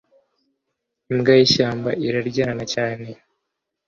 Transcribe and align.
imbwa 1.11 1.33
yishyamba 1.39 1.89
iraryana 2.05 2.63
cyane 2.73 3.07